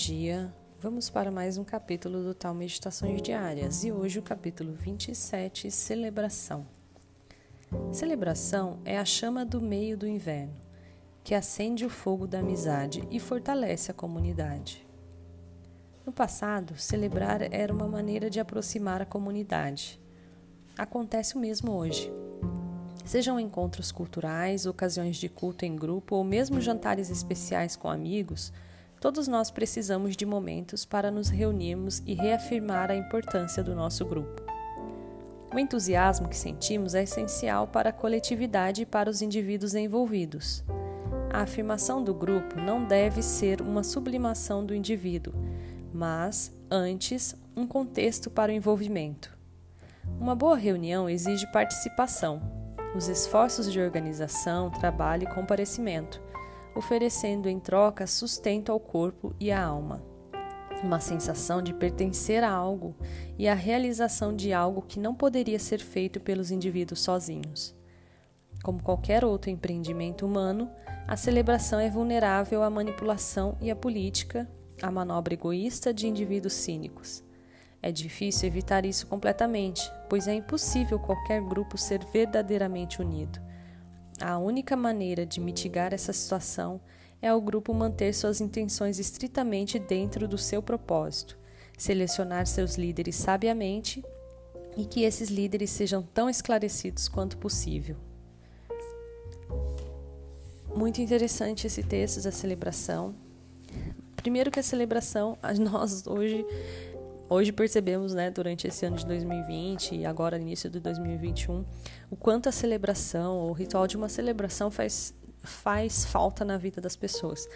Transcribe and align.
dia, 0.00 0.50
vamos 0.80 1.10
para 1.10 1.30
mais 1.30 1.58
um 1.58 1.62
capítulo 1.62 2.22
do 2.22 2.32
Tal 2.32 2.54
Meditações 2.54 3.20
Diárias 3.20 3.84
e 3.84 3.92
hoje 3.92 4.18
o 4.18 4.22
capítulo 4.22 4.72
27, 4.72 5.70
Celebração. 5.70 6.66
Celebração 7.92 8.80
é 8.82 8.96
a 8.96 9.04
chama 9.04 9.44
do 9.44 9.60
meio 9.60 9.98
do 9.98 10.08
inverno, 10.08 10.54
que 11.22 11.34
acende 11.34 11.84
o 11.84 11.90
fogo 11.90 12.26
da 12.26 12.38
amizade 12.38 13.06
e 13.10 13.20
fortalece 13.20 13.90
a 13.90 13.94
comunidade. 13.94 14.86
No 16.06 16.12
passado, 16.12 16.78
celebrar 16.78 17.42
era 17.52 17.70
uma 17.70 17.86
maneira 17.86 18.30
de 18.30 18.40
aproximar 18.40 19.02
a 19.02 19.06
comunidade. 19.06 20.00
Acontece 20.78 21.36
o 21.36 21.38
mesmo 21.38 21.72
hoje. 21.72 22.10
Sejam 23.04 23.38
encontros 23.38 23.92
culturais, 23.92 24.64
ocasiões 24.64 25.18
de 25.18 25.28
culto 25.28 25.66
em 25.66 25.76
grupo 25.76 26.16
ou 26.16 26.24
mesmo 26.24 26.58
jantares 26.58 27.10
especiais 27.10 27.76
com 27.76 27.90
amigos, 27.90 28.50
Todos 29.00 29.26
nós 29.26 29.50
precisamos 29.50 30.14
de 30.14 30.26
momentos 30.26 30.84
para 30.84 31.10
nos 31.10 31.30
reunirmos 31.30 32.02
e 32.04 32.12
reafirmar 32.12 32.90
a 32.90 32.94
importância 32.94 33.64
do 33.64 33.74
nosso 33.74 34.04
grupo. 34.04 34.42
O 35.50 35.58
entusiasmo 35.58 36.28
que 36.28 36.36
sentimos 36.36 36.94
é 36.94 37.04
essencial 37.04 37.66
para 37.66 37.88
a 37.88 37.94
coletividade 37.94 38.82
e 38.82 38.86
para 38.86 39.08
os 39.08 39.22
indivíduos 39.22 39.74
envolvidos. 39.74 40.62
A 41.32 41.40
afirmação 41.40 42.04
do 42.04 42.12
grupo 42.12 42.60
não 42.60 42.84
deve 42.84 43.22
ser 43.22 43.62
uma 43.62 43.82
sublimação 43.82 44.66
do 44.66 44.74
indivíduo, 44.74 45.32
mas, 45.94 46.52
antes, 46.70 47.34
um 47.56 47.66
contexto 47.66 48.28
para 48.28 48.52
o 48.52 48.54
envolvimento. 48.54 49.34
Uma 50.18 50.34
boa 50.34 50.56
reunião 50.56 51.08
exige 51.08 51.50
participação, 51.50 52.42
os 52.94 53.08
esforços 53.08 53.72
de 53.72 53.80
organização, 53.80 54.70
trabalho 54.70 55.22
e 55.22 55.34
comparecimento 55.34 56.20
oferecendo 56.74 57.48
em 57.48 57.58
troca 57.58 58.06
sustento 58.06 58.70
ao 58.70 58.80
corpo 58.80 59.34
e 59.38 59.50
à 59.50 59.62
alma. 59.62 60.02
Uma 60.82 61.00
sensação 61.00 61.60
de 61.60 61.74
pertencer 61.74 62.42
a 62.42 62.50
algo 62.50 62.94
e 63.38 63.46
a 63.46 63.54
realização 63.54 64.34
de 64.34 64.52
algo 64.52 64.82
que 64.82 64.98
não 64.98 65.14
poderia 65.14 65.58
ser 65.58 65.80
feito 65.80 66.18
pelos 66.20 66.50
indivíduos 66.50 67.00
sozinhos. 67.00 67.74
Como 68.62 68.82
qualquer 68.82 69.24
outro 69.24 69.50
empreendimento 69.50 70.24
humano, 70.24 70.70
a 71.06 71.16
celebração 71.16 71.80
é 71.80 71.90
vulnerável 71.90 72.62
à 72.62 72.70
manipulação 72.70 73.56
e 73.60 73.70
à 73.70 73.76
política, 73.76 74.48
à 74.82 74.90
manobra 74.90 75.34
egoísta 75.34 75.92
de 75.92 76.06
indivíduos 76.06 76.54
cínicos. 76.54 77.22
É 77.82 77.90
difícil 77.90 78.46
evitar 78.46 78.84
isso 78.84 79.06
completamente, 79.06 79.90
pois 80.08 80.28
é 80.28 80.34
impossível 80.34 80.98
qualquer 80.98 81.40
grupo 81.42 81.78
ser 81.78 82.04
verdadeiramente 82.12 83.00
unido. 83.00 83.40
A 84.20 84.36
única 84.38 84.76
maneira 84.76 85.24
de 85.24 85.40
mitigar 85.40 85.94
essa 85.94 86.12
situação 86.12 86.78
é 87.22 87.32
o 87.32 87.40
grupo 87.40 87.72
manter 87.72 88.12
suas 88.14 88.40
intenções 88.40 88.98
estritamente 88.98 89.78
dentro 89.78 90.28
do 90.28 90.36
seu 90.36 90.62
propósito, 90.62 91.38
selecionar 91.78 92.46
seus 92.46 92.76
líderes 92.76 93.16
sabiamente 93.16 94.04
e 94.76 94.84
que 94.84 95.04
esses 95.04 95.30
líderes 95.30 95.70
sejam 95.70 96.02
tão 96.02 96.28
esclarecidos 96.28 97.08
quanto 97.08 97.38
possível. 97.38 97.96
Muito 100.76 101.00
interessante 101.00 101.66
esse 101.66 101.82
texto 101.82 102.22
da 102.22 102.30
celebração. 102.30 103.14
Primeiro 104.16 104.50
que 104.50 104.60
a 104.60 104.62
celebração, 104.62 105.38
nós 105.58 106.06
hoje 106.06 106.44
hoje 107.30 107.52
percebemos, 107.52 108.12
né, 108.12 108.30
durante 108.30 108.66
esse 108.66 108.84
ano 108.84 108.96
de 108.96 109.06
2020 109.06 109.94
e 109.94 110.04
agora 110.04 110.36
início 110.36 110.68
de 110.68 110.80
2021, 110.80 111.64
o 112.10 112.16
quanto 112.16 112.48
a 112.48 112.52
celebração, 112.52 113.48
o 113.48 113.52
ritual 113.52 113.86
de 113.86 113.96
uma 113.96 114.08
celebração 114.08 114.70
faz, 114.70 115.14
faz 115.42 116.04
falta 116.04 116.44
na 116.44 116.58
vida 116.58 116.80
das 116.80 116.96
pessoas. 116.96 117.48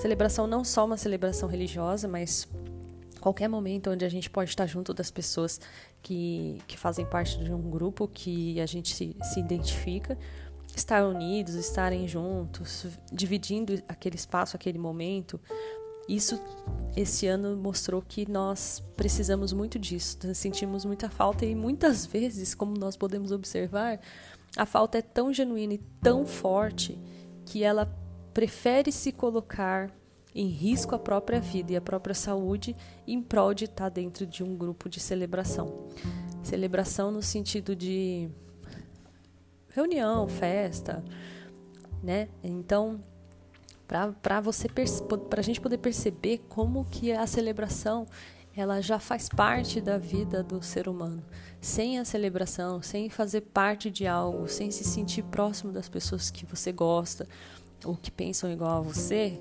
Celebração 0.00 0.46
não 0.46 0.64
só 0.64 0.84
uma 0.84 0.96
celebração 0.96 1.48
religiosa, 1.48 2.08
mas 2.08 2.48
qualquer 3.20 3.48
momento 3.48 3.90
onde 3.90 4.04
a 4.04 4.08
gente 4.08 4.28
pode 4.28 4.50
estar 4.50 4.66
junto 4.66 4.92
das 4.92 5.10
pessoas 5.10 5.60
que, 6.02 6.60
que 6.66 6.76
fazem 6.76 7.06
parte 7.06 7.42
de 7.42 7.52
um 7.52 7.70
grupo 7.70 8.08
que 8.08 8.60
a 8.60 8.66
gente 8.66 8.94
se, 8.94 9.16
se 9.22 9.40
identifica, 9.40 10.18
estar 10.76 11.06
unidos, 11.06 11.54
estarem 11.54 12.08
juntos, 12.08 12.86
dividindo 13.12 13.80
aquele 13.88 14.16
espaço, 14.16 14.56
aquele 14.56 14.78
momento, 14.78 15.40
isso 16.08 16.40
esse 16.96 17.26
ano 17.26 17.56
mostrou 17.56 18.00
que 18.00 18.30
nós 18.30 18.82
precisamos 18.96 19.52
muito 19.52 19.78
disso, 19.78 20.16
sentimos 20.34 20.84
muita 20.84 21.10
falta 21.10 21.44
e 21.44 21.54
muitas 21.54 22.06
vezes, 22.06 22.54
como 22.54 22.78
nós 22.78 22.96
podemos 22.96 23.32
observar, 23.32 24.00
a 24.56 24.64
falta 24.64 24.98
é 24.98 25.02
tão 25.02 25.32
genuína 25.32 25.74
e 25.74 25.78
tão 26.00 26.24
forte 26.24 26.98
que 27.44 27.64
ela 27.64 27.86
prefere 28.32 28.92
se 28.92 29.10
colocar 29.10 29.90
em 30.34 30.48
risco 30.48 30.94
a 30.94 30.98
própria 30.98 31.40
vida 31.40 31.72
e 31.72 31.76
a 31.76 31.80
própria 31.80 32.14
saúde 32.14 32.76
em 33.06 33.22
prol 33.22 33.54
de 33.54 33.64
estar 33.64 33.88
dentro 33.88 34.26
de 34.26 34.42
um 34.42 34.56
grupo 34.56 34.88
de 34.88 35.00
celebração. 35.00 35.88
Celebração 36.42 37.10
no 37.10 37.22
sentido 37.22 37.74
de 37.74 38.28
reunião, 39.70 40.28
festa, 40.28 41.04
né? 42.02 42.28
Então, 42.42 43.00
para 43.86 44.40
você 44.40 44.68
para 44.68 45.40
a 45.40 45.42
gente 45.42 45.60
poder 45.60 45.78
perceber 45.78 46.44
como 46.48 46.84
que 46.86 47.12
a 47.12 47.26
celebração 47.26 48.06
ela 48.56 48.80
já 48.80 48.98
faz 48.98 49.28
parte 49.28 49.80
da 49.80 49.98
vida 49.98 50.42
do 50.42 50.62
ser 50.62 50.88
humano. 50.88 51.22
Sem 51.60 51.98
a 51.98 52.04
celebração, 52.04 52.80
sem 52.80 53.10
fazer 53.10 53.40
parte 53.40 53.90
de 53.90 54.06
algo, 54.06 54.48
sem 54.48 54.70
se 54.70 54.84
sentir 54.84 55.22
próximo 55.24 55.72
das 55.72 55.88
pessoas 55.88 56.30
que 56.30 56.46
você 56.46 56.70
gosta 56.70 57.26
ou 57.84 57.96
que 57.96 58.10
pensam 58.10 58.50
igual 58.50 58.78
a 58.78 58.80
você, 58.80 59.40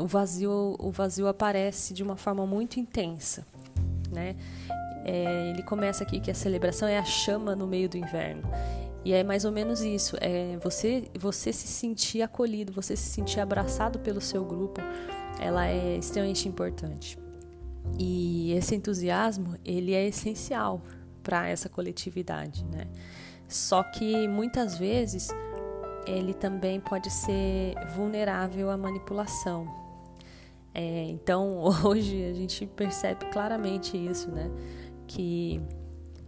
o 0.00 0.06
vazio 0.06 0.76
o 0.78 0.90
vazio 0.90 1.26
aparece 1.26 1.92
de 1.92 2.02
uma 2.02 2.16
forma 2.16 2.46
muito 2.46 2.78
intensa, 2.78 3.44
né? 4.10 4.36
É, 5.04 5.50
ele 5.50 5.62
começa 5.64 6.04
aqui 6.04 6.20
que 6.20 6.30
a 6.30 6.34
celebração 6.34 6.86
é 6.86 6.96
a 6.96 7.04
chama 7.04 7.56
no 7.56 7.66
meio 7.66 7.88
do 7.88 7.96
inverno. 7.96 8.42
E 9.04 9.12
é 9.12 9.24
mais 9.24 9.44
ou 9.44 9.50
menos 9.50 9.80
isso, 9.80 10.16
é 10.20 10.56
você 10.58 11.08
você 11.18 11.52
se 11.52 11.66
sentir 11.66 12.22
acolhido, 12.22 12.72
você 12.72 12.96
se 12.96 13.08
sentir 13.08 13.40
abraçado 13.40 13.98
pelo 13.98 14.20
seu 14.20 14.44
grupo, 14.44 14.80
ela 15.40 15.66
é 15.66 15.96
extremamente 15.96 16.48
importante. 16.48 17.18
E 17.98 18.52
esse 18.52 18.74
entusiasmo, 18.76 19.56
ele 19.64 19.92
é 19.92 20.06
essencial 20.06 20.80
para 21.22 21.48
essa 21.48 21.68
coletividade, 21.68 22.64
né? 22.64 22.86
Só 23.48 23.82
que 23.82 24.28
muitas 24.28 24.78
vezes 24.78 25.28
ele 26.06 26.32
também 26.32 26.80
pode 26.80 27.10
ser 27.10 27.74
vulnerável 27.94 28.70
à 28.70 28.76
manipulação. 28.76 29.66
É, 30.74 31.04
então 31.04 31.64
hoje 31.84 32.24
a 32.24 32.32
gente 32.32 32.66
percebe 32.66 33.26
claramente 33.26 33.96
isso, 33.96 34.30
né? 34.30 34.50
Que 35.06 35.60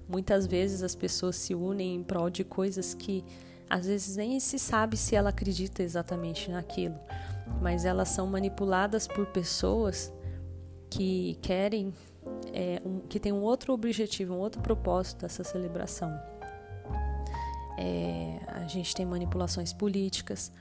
Muitas 0.08 0.46
vezes 0.46 0.82
as 0.82 0.94
pessoas 0.94 1.36
se 1.36 1.54
unem 1.54 1.96
em 1.96 2.02
prol 2.02 2.28
de 2.28 2.44
coisas 2.44 2.94
que 2.94 3.24
às 3.68 3.86
vezes 3.86 4.16
nem 4.16 4.38
se 4.38 4.58
sabe 4.58 4.96
se 4.96 5.16
ela 5.16 5.30
acredita 5.30 5.82
exatamente 5.82 6.50
naquilo, 6.50 6.98
mas 7.60 7.84
elas 7.84 8.08
são 8.08 8.26
manipuladas 8.26 9.08
por 9.08 9.26
pessoas 9.26 10.12
que 10.90 11.38
querem, 11.42 11.92
é, 12.52 12.80
um, 12.84 13.00
que 13.00 13.18
tem 13.18 13.32
um 13.32 13.42
outro 13.42 13.72
objetivo, 13.72 14.34
um 14.34 14.38
outro 14.38 14.60
propósito 14.60 15.22
dessa 15.22 15.42
celebração. 15.42 16.10
É, 17.78 18.38
a 18.46 18.66
gente 18.66 18.94
tem 18.94 19.04
manipulações 19.04 19.72
políticas 19.72 20.52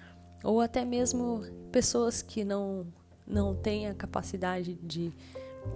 ou 0.43 0.59
até 0.59 0.83
mesmo 0.83 1.43
pessoas 1.71 2.21
que 2.21 2.43
não 2.43 2.87
não 3.25 3.55
têm 3.55 3.87
a 3.87 3.93
capacidade 3.93 4.73
de 4.83 5.13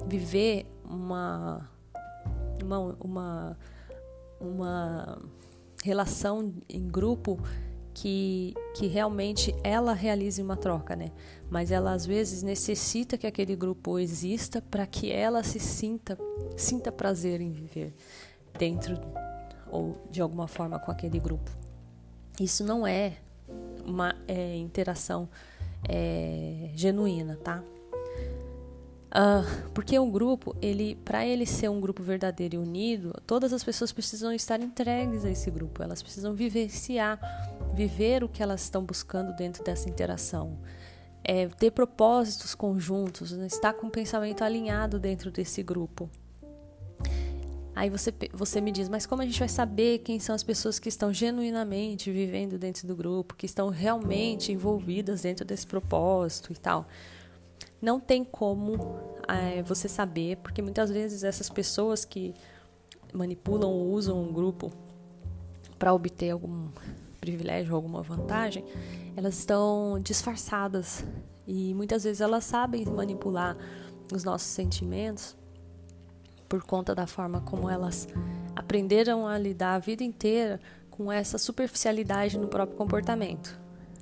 viver 0.05 0.65
uma 0.83 1.69
uma, 2.65 2.97
uma, 2.99 3.57
uma 4.39 5.21
relação 5.83 6.53
em 6.69 6.87
grupo 6.87 7.39
que, 7.93 8.53
que 8.75 8.85
realmente 8.85 9.55
ela 9.63 9.93
realize 9.93 10.39
uma 10.41 10.55
troca, 10.55 10.95
né? 10.95 11.11
Mas 11.49 11.71
ela 11.71 11.93
às 11.93 12.05
vezes 12.05 12.43
necessita 12.43 13.17
que 13.17 13.25
aquele 13.25 13.55
grupo 13.55 13.97
exista 13.97 14.61
para 14.61 14.85
que 14.85 15.11
ela 15.11 15.43
se 15.43 15.59
sinta 15.59 16.17
sinta 16.55 16.91
prazer 16.91 17.41
em 17.41 17.51
viver 17.51 17.95
dentro 18.57 18.99
ou 19.71 19.97
de 20.11 20.21
alguma 20.21 20.47
forma 20.47 20.77
com 20.77 20.91
aquele 20.91 21.19
grupo. 21.19 21.49
Isso 22.39 22.63
não 22.63 22.85
é 22.85 23.17
uma 23.83 24.15
é, 24.27 24.55
interação 24.55 25.27
é, 25.89 26.69
genuína, 26.75 27.37
tá? 27.37 27.63
Uh, 29.17 29.71
porque 29.73 29.97
um 29.97 30.11
grupo, 30.11 30.55
ele, 30.61 30.93
para 31.03 31.25
ele 31.25 31.43
ser 31.43 31.71
um 31.71 31.81
grupo 31.81 32.03
verdadeiro 32.03 32.53
e 32.53 32.57
unido, 32.59 33.11
todas 33.25 33.51
as 33.51 33.63
pessoas 33.63 33.91
precisam 33.91 34.31
estar 34.31 34.61
entregues 34.61 35.25
a 35.25 35.31
esse 35.31 35.49
grupo. 35.49 35.81
Elas 35.81 36.03
precisam 36.03 36.35
vivenciar, 36.35 37.19
viver 37.73 38.23
o 38.23 38.29
que 38.29 38.43
elas 38.43 38.61
estão 38.61 38.83
buscando 38.83 39.35
dentro 39.35 39.63
dessa 39.63 39.89
interação. 39.89 40.59
É, 41.23 41.47
ter 41.47 41.71
propósitos 41.71 42.53
conjuntos, 42.53 43.31
né? 43.31 43.47
estar 43.47 43.73
com 43.73 43.87
o 43.87 43.89
pensamento 43.89 44.43
alinhado 44.43 44.99
dentro 44.99 45.31
desse 45.31 45.63
grupo. 45.63 46.07
Aí 47.75 47.89
você, 47.89 48.13
você 48.31 48.61
me 48.61 48.71
diz, 48.71 48.87
mas 48.87 49.07
como 49.07 49.23
a 49.23 49.25
gente 49.25 49.39
vai 49.39 49.49
saber 49.49 49.99
quem 49.99 50.19
são 50.19 50.35
as 50.35 50.43
pessoas 50.43 50.77
que 50.77 50.89
estão 50.89 51.11
genuinamente 51.11 52.11
vivendo 52.11 52.57
dentro 52.59 52.87
do 52.87 52.95
grupo, 52.95 53.35
que 53.35 53.47
estão 53.47 53.69
realmente 53.69 54.51
envolvidas 54.51 55.23
dentro 55.23 55.43
desse 55.43 55.65
propósito 55.65 56.53
e 56.53 56.55
tal? 56.55 56.87
Não 57.81 57.99
tem 57.99 58.23
como 58.23 58.99
é, 59.27 59.61
você 59.61 59.87
saber, 59.87 60.37
porque 60.37 60.61
muitas 60.61 60.89
vezes 60.89 61.23
essas 61.23 61.49
pessoas 61.49 62.05
que 62.05 62.33
manipulam 63.13 63.69
ou 63.69 63.91
usam 63.91 64.21
um 64.21 64.31
grupo 64.31 64.71
para 65.77 65.93
obter 65.93 66.31
algum 66.31 66.69
privilégio, 67.19 67.75
alguma 67.75 68.01
vantagem, 68.01 68.63
elas 69.15 69.37
estão 69.37 69.99
disfarçadas 70.01 71.03
e 71.45 71.73
muitas 71.73 72.03
vezes 72.03 72.21
elas 72.21 72.43
sabem 72.43 72.85
manipular 72.85 73.57
os 74.13 74.23
nossos 74.23 74.47
sentimentos 74.47 75.35
por 76.47 76.63
conta 76.63 76.95
da 76.95 77.05
forma 77.05 77.41
como 77.41 77.69
elas 77.69 78.07
aprenderam 78.55 79.27
a 79.27 79.37
lidar 79.37 79.75
a 79.75 79.79
vida 79.79 80.03
inteira 80.03 80.59
com 80.89 81.11
essa 81.11 81.37
superficialidade 81.37 82.37
no 82.37 82.47
próprio 82.47 82.77
comportamento. 82.77 83.59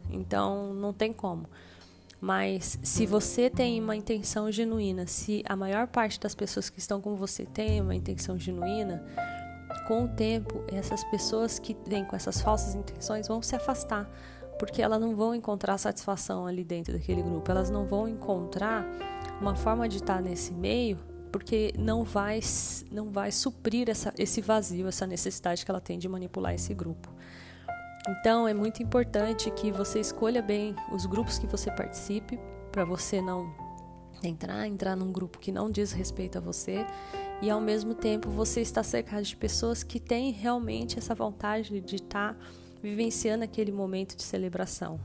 Então, 0.10 0.74
não 0.74 0.94
tem 0.94 1.12
como. 1.12 1.50
Mas 2.20 2.80
se 2.82 3.06
você 3.06 3.50
tem 3.50 3.80
uma 3.82 3.96
intenção 3.96 4.52
genuína, 4.52 5.06
se 5.06 5.44
a 5.48 5.56
maior 5.56 5.88
parte 5.88 6.20
das 6.20 6.34
pessoas 6.34 6.70
que 6.70 6.80
estão 6.80 7.02
com 7.02 7.16
você 7.16 7.46
tem 7.46 7.82
uma 7.82 7.94
intenção 7.94 8.40
genuína, 8.40 9.04
com 9.88 10.06
o 10.06 10.08
tempo, 10.08 10.64
essas 10.68 11.04
pessoas 11.06 11.60
que 11.60 11.78
vêm 11.88 12.06
com 12.06 12.16
essas 12.16 12.42
falsas 12.42 12.74
intenções 12.74 13.28
vão 13.28 13.42
se 13.42 13.56
afastar, 13.56 14.10
porque 14.58 14.82
elas 14.82 15.00
não 15.00 15.16
vão 15.16 15.36
encontrar 15.36 15.78
satisfação 15.78 16.48
ali 16.48 16.64
dentro 16.64 16.94
daquele 16.94 17.22
grupo, 17.22 17.52
elas 17.52 17.70
não 17.70 17.86
vão 17.86 18.08
encontrar 18.08 18.86
uma 19.40 19.56
forma 19.56 19.88
de 19.88 19.98
estar 19.98 20.22
nesse 20.22 20.54
meio, 20.54 20.98
porque 21.32 21.74
não 21.78 22.04
vai, 22.04 22.40
não 22.92 23.12
vai 23.12 23.32
suprir 23.32 23.90
essa, 23.90 24.14
esse 24.18 24.42
vazio, 24.42 24.88
essa 24.88 25.06
necessidade 25.06 25.66
que 25.66 25.70
ela 25.70 25.82
tem 25.82 26.00
de 26.00 26.08
manipular 26.08 26.54
esse 26.54 26.74
grupo. 26.74 27.14
Então 28.08 28.48
é 28.48 28.54
muito 28.54 28.84
importante 28.84 29.50
que 29.50 29.72
você 29.72 30.00
escolha 30.00 30.42
bem 30.42 30.76
os 30.92 31.06
grupos 31.06 31.40
que 31.40 31.48
você 31.48 31.72
participe, 31.72 32.40
para 32.72 32.86
você 32.86 33.20
não 33.20 33.52
entrar, 34.24 34.68
entrar 34.68 34.96
num 34.96 35.12
grupo 35.12 35.40
que 35.40 35.52
não 35.52 35.72
diz 35.72 35.92
respeito 35.92 36.38
a 36.38 36.42
você 36.42 36.86
e 37.42 37.50
ao 37.50 37.60
mesmo 37.60 37.96
tempo 37.96 38.30
você 38.30 38.62
está 38.62 38.84
cercado 38.84 39.24
de 39.24 39.36
pessoas 39.36 39.84
que 39.84 40.00
têm 40.00 40.32
realmente 40.32 41.00
essa 41.00 41.16
vontade 41.16 41.82
de 41.82 41.96
estar 41.96 42.34
tá 42.34 42.40
vivenciando 42.82 43.44
aquele 43.44 43.72
momento 43.72 44.16
de 44.16 44.24
celebração, 44.24 45.00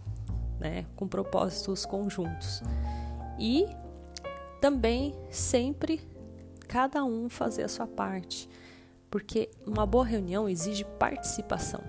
né, 0.59 0.85
com 0.95 1.09
propósitos 1.09 1.87
conjuntos. 1.87 2.63
E 3.39 3.67
também 4.61 5.15
sempre 5.31 6.03
cada 6.69 7.03
um 7.03 7.31
fazer 7.31 7.63
a 7.63 7.69
sua 7.69 7.87
parte, 7.87 8.47
porque 9.11 9.51
uma 9.67 9.87
boa 9.87 10.05
reunião 10.05 10.49
exige 10.49 10.85
participação 10.99 11.83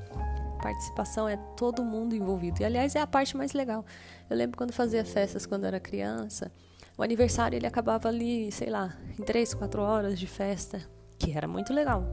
participação 0.61 1.27
é 1.27 1.37
todo 1.57 1.83
mundo 1.83 2.15
envolvido. 2.15 2.61
E 2.61 2.65
aliás, 2.65 2.95
é 2.95 2.99
a 2.99 3.07
parte 3.07 3.35
mais 3.35 3.53
legal. 3.53 3.85
Eu 4.29 4.37
lembro 4.37 4.57
quando 4.57 4.71
fazia 4.71 5.03
festas 5.03 5.45
quando 5.45 5.65
era 5.65 5.79
criança, 5.79 6.51
o 6.97 7.03
aniversário 7.03 7.57
ele 7.57 7.67
acabava 7.67 8.07
ali, 8.07 8.51
sei 8.51 8.69
lá, 8.69 8.95
em 9.17 9.23
três, 9.23 9.53
quatro 9.53 9.81
horas 9.81 10.19
de 10.19 10.27
festa, 10.27 10.81
que 11.17 11.31
era 11.31 11.47
muito 11.47 11.73
legal. 11.73 12.05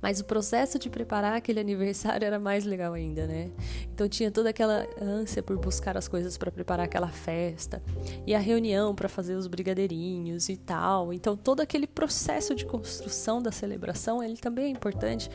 Mas 0.00 0.20
o 0.20 0.24
processo 0.24 0.78
de 0.78 0.88
preparar 0.88 1.34
aquele 1.34 1.58
aniversário 1.60 2.24
era 2.24 2.38
mais 2.38 2.64
legal 2.64 2.92
ainda, 2.92 3.26
né? 3.26 3.50
Então 3.92 4.08
tinha 4.08 4.30
toda 4.30 4.50
aquela 4.50 4.86
ânsia 5.00 5.42
por 5.42 5.58
buscar 5.58 5.96
as 5.96 6.06
coisas 6.06 6.38
para 6.38 6.52
preparar 6.52 6.86
aquela 6.86 7.08
festa 7.08 7.82
e 8.26 8.34
a 8.34 8.38
reunião 8.38 8.94
para 8.94 9.08
fazer 9.08 9.34
os 9.34 9.46
brigadeirinhos 9.46 10.48
e 10.48 10.56
tal. 10.56 11.12
Então 11.12 11.36
todo 11.36 11.60
aquele 11.60 11.86
processo 11.86 12.54
de 12.54 12.64
construção 12.64 13.42
da 13.42 13.50
celebração, 13.50 14.22
ele 14.22 14.36
também 14.36 14.66
é 14.66 14.68
importante 14.68 15.28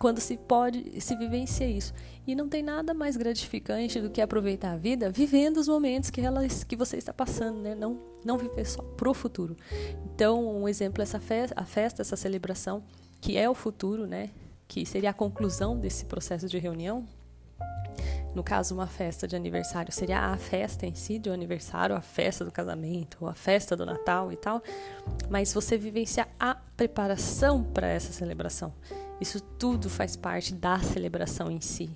quando 0.00 0.20
se 0.20 0.36
pode 0.36 1.00
se 1.00 1.16
vivencia 1.16 1.66
isso. 1.66 1.94
E 2.26 2.34
não 2.34 2.48
tem 2.48 2.62
nada 2.62 2.92
mais 2.92 3.16
gratificante 3.16 4.00
do 4.00 4.10
que 4.10 4.20
aproveitar 4.20 4.72
a 4.72 4.76
vida 4.76 5.10
vivendo 5.10 5.58
os 5.58 5.68
momentos 5.68 6.10
que 6.10 6.20
ela 6.20 6.46
que 6.46 6.76
você 6.76 6.96
está 6.96 7.12
passando, 7.12 7.58
né? 7.60 7.74
Não 7.74 7.98
não 8.24 8.36
viver 8.36 8.66
só 8.66 8.82
pro 8.82 9.14
futuro. 9.14 9.56
Então, 10.12 10.62
um 10.62 10.68
exemplo 10.68 11.00
é 11.00 11.04
essa 11.04 11.20
festa, 11.20 11.54
a 11.56 11.64
festa, 11.64 12.02
essa 12.02 12.16
celebração, 12.16 12.82
que 13.20 13.38
é 13.38 13.48
o 13.48 13.54
futuro, 13.54 14.06
né? 14.06 14.30
Que 14.66 14.84
seria 14.84 15.10
a 15.10 15.14
conclusão 15.14 15.78
desse 15.78 16.04
processo 16.04 16.48
de 16.48 16.58
reunião. 16.58 17.06
No 18.34 18.42
caso, 18.42 18.74
uma 18.74 18.86
festa 18.86 19.26
de 19.26 19.34
aniversário 19.34 19.90
seria 19.90 20.18
a 20.18 20.36
festa 20.36 20.84
em 20.84 20.94
si 20.94 21.18
de 21.18 21.30
um 21.30 21.32
aniversário, 21.32 21.96
a 21.96 22.02
festa 22.02 22.44
do 22.44 22.50
casamento, 22.50 23.26
a 23.26 23.32
festa 23.32 23.74
do 23.74 23.86
Natal 23.86 24.30
e 24.30 24.36
tal. 24.36 24.62
Mas 25.30 25.54
você 25.54 25.78
vivencia 25.78 26.28
a 26.38 26.54
preparação 26.76 27.62
para 27.62 27.86
essa 27.86 28.12
celebração. 28.12 28.74
Isso 29.20 29.40
tudo 29.40 29.88
faz 29.88 30.16
parte 30.16 30.54
da 30.54 30.78
celebração 30.80 31.50
em 31.50 31.60
si. 31.60 31.90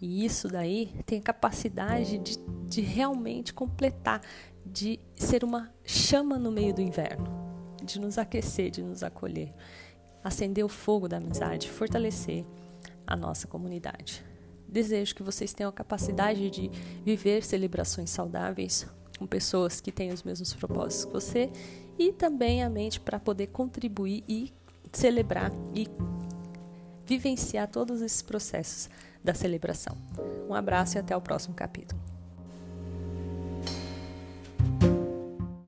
E 0.00 0.24
isso 0.24 0.48
daí 0.48 0.92
tem 1.06 1.20
a 1.20 1.22
capacidade 1.22 2.18
de, 2.18 2.36
de 2.68 2.80
realmente 2.80 3.52
completar, 3.52 4.20
de 4.64 4.98
ser 5.14 5.44
uma 5.44 5.72
chama 5.84 6.38
no 6.38 6.50
meio 6.50 6.74
do 6.74 6.80
inverno, 6.80 7.24
de 7.82 8.00
nos 8.00 8.18
aquecer, 8.18 8.70
de 8.70 8.82
nos 8.82 9.02
acolher, 9.02 9.52
acender 10.22 10.64
o 10.64 10.68
fogo 10.68 11.08
da 11.08 11.18
amizade, 11.18 11.70
fortalecer 11.70 12.44
a 13.06 13.16
nossa 13.16 13.46
comunidade. 13.46 14.24
Desejo 14.68 15.14
que 15.14 15.22
vocês 15.22 15.52
tenham 15.52 15.68
a 15.70 15.72
capacidade 15.72 16.50
de 16.50 16.70
viver 17.04 17.44
celebrações 17.44 18.10
saudáveis 18.10 18.86
com 19.18 19.26
pessoas 19.26 19.80
que 19.80 19.92
têm 19.92 20.12
os 20.12 20.22
mesmos 20.22 20.52
propósitos 20.54 21.04
que 21.04 21.12
você 21.12 21.50
e 21.98 22.12
também 22.12 22.62
a 22.62 22.70
mente 22.70 22.98
para 22.98 23.20
poder 23.20 23.48
contribuir 23.48 24.24
e 24.26 24.52
celebrar 24.92 25.52
e 25.74 25.86
vivenciar 27.12 27.68
todos 27.68 28.00
esses 28.00 28.22
processos 28.22 28.88
da 29.22 29.34
celebração. 29.34 29.96
Um 30.48 30.54
abraço 30.54 30.96
e 30.96 30.98
até 30.98 31.14
o 31.16 31.20
próximo 31.20 31.54
capítulo. 31.54 32.11